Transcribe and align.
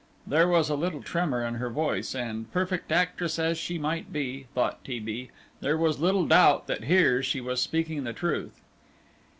There 0.25 0.47
was 0.47 0.67
a 0.71 0.75
little 0.75 1.03
tremor 1.03 1.45
in 1.45 1.53
her 1.57 1.69
voice, 1.69 2.15
and, 2.15 2.51
perfect 2.51 2.91
actress 2.91 3.37
as 3.37 3.59
she 3.59 3.77
might 3.77 4.11
be, 4.11 4.47
thought 4.55 4.83
T. 4.83 4.99
B., 4.99 5.29
there 5.59 5.77
was 5.77 5.99
little 6.01 6.25
doubt 6.25 6.65
that 6.65 6.85
here 6.85 7.21
she 7.21 7.39
was 7.39 7.61
speaking 7.61 8.03
the 8.03 8.11
truth. 8.11 8.61